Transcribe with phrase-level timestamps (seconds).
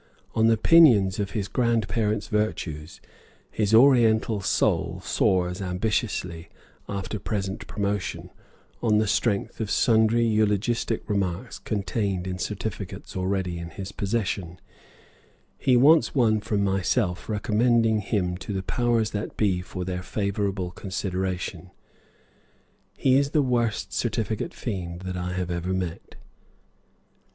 [0.33, 3.01] On the pinions of his grandparents' virtues,
[3.51, 6.49] his Oriental soul soars ambitiously
[6.89, 8.31] after present promotion;
[8.81, 14.59] on the strength of sundry eulogistic remarks contained in certificates already in his possession,
[15.59, 20.71] he wants one from myself recommending him to the powers that be for their favorable
[20.71, 21.69] consideration.
[22.97, 26.15] He is the worst "certificate fiend" that I have met.